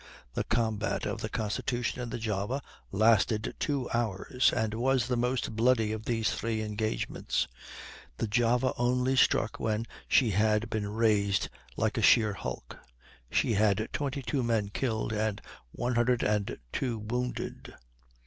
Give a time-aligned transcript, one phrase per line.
[0.33, 5.55] The combat of the Constitution and the Java lasted two hours, and was the most
[5.55, 7.47] bloody of these three engagements.
[8.17, 12.79] The Java only struck when she had been razed like a sheer hulk;
[13.29, 15.39] she had twenty two men killed and
[15.71, 17.71] one hundred and two wounded.